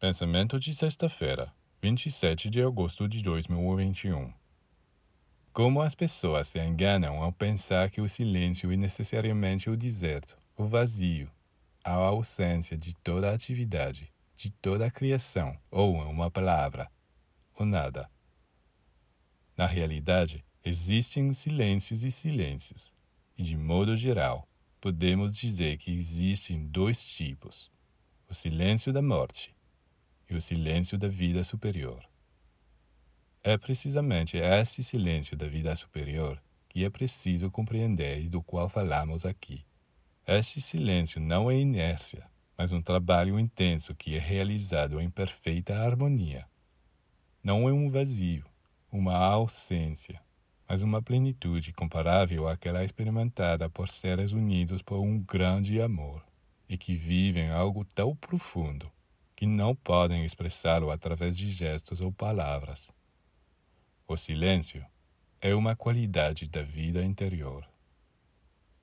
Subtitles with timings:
[0.00, 4.32] Pensamento de sexta-feira, 27 de agosto de 2021.
[5.52, 10.64] Como as pessoas se enganam ao pensar que o silêncio é necessariamente o deserto, o
[10.64, 11.30] vazio,
[11.84, 16.90] a ausência de toda atividade, de toda a criação, ou uma palavra,
[17.58, 18.10] o nada.
[19.54, 22.90] Na realidade, existem silêncios e silêncios,
[23.36, 24.48] e de modo geral,
[24.80, 27.70] podemos dizer que existem dois tipos:
[28.30, 29.54] o silêncio da morte
[30.30, 32.02] e o silêncio da vida superior.
[33.42, 39.26] É precisamente este silêncio da vida superior que é preciso compreender e do qual falamos
[39.26, 39.64] aqui.
[40.26, 46.46] Este silêncio não é inércia, mas um trabalho intenso que é realizado em perfeita harmonia.
[47.42, 48.44] Não é um vazio,
[48.92, 50.20] uma ausência,
[50.68, 56.22] mas uma plenitude comparável àquela experimentada por seres unidos por um grande amor
[56.68, 58.92] e que vivem algo tão profundo
[59.40, 62.90] que não podem expressá-lo através de gestos ou palavras.
[64.06, 64.84] O silêncio
[65.40, 67.66] é uma qualidade da vida interior.